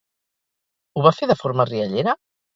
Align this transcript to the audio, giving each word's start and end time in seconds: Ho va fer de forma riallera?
Ho 0.95 1.03
va 1.09 1.13
fer 1.19 1.31
de 1.33 1.37
forma 1.43 1.69
riallera? 1.73 2.19